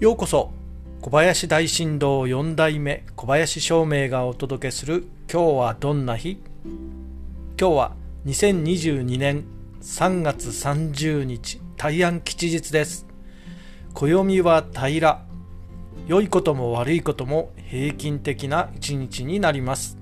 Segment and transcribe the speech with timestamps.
[0.00, 0.50] ようこそ。
[1.02, 6.42] 小林大震動4代目小林照明がお届けする今日はどんな日？
[7.60, 7.92] 今日は
[8.24, 9.44] 2022年
[9.82, 13.06] 3月30日大安吉日です。
[13.92, 15.00] 暦は平。
[15.06, 15.26] ら
[16.06, 19.98] 良いことも悪いことも平均的な一日になります。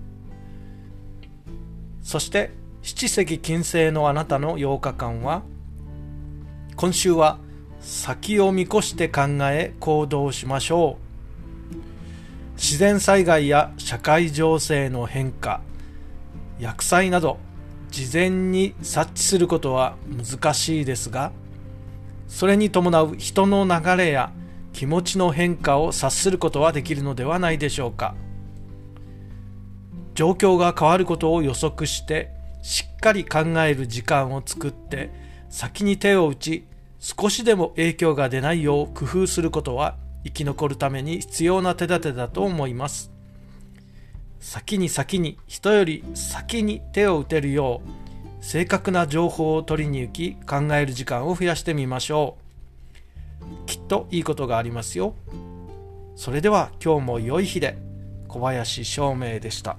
[2.02, 2.52] そして
[2.82, 5.42] 七石金星のあなたの8日間は
[6.76, 7.40] 今週は
[7.80, 11.08] 先を見越して考え行動しましょう。
[12.56, 15.60] 自然災害や社会情勢の変化
[16.58, 17.38] 薬剤など
[17.90, 21.30] 事前に察知することは難しいですが
[22.26, 24.32] それに伴う人の流れや
[24.72, 28.14] 気持ちの変化を察することはできるのではないでしょうか。
[30.14, 35.10] 状況が変わることを予測してしっかり考える時間を作って
[35.48, 36.64] 先に手を打ち
[37.00, 43.12] 少しでも影響が出ないよう工夫することは生き残るために必要な手立てだと思います。
[44.40, 52.36] 先に先に人より先に手を打てるよう正確な情報を取りに行き考える時間を増やしてみましょ
[53.42, 53.66] う。
[53.66, 55.14] きっといいことがありますよ。
[56.16, 57.78] それでは今日も良い日で
[58.26, 59.76] 小林照明でした。